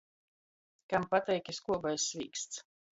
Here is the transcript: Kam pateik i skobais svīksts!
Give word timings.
Kam 0.95 1.07
pateik 1.13 1.55
i 1.55 1.57
skobais 1.61 2.11
svīksts! 2.13 2.67